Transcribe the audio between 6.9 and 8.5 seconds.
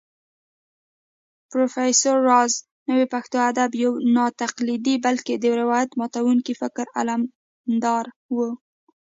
علمبردار و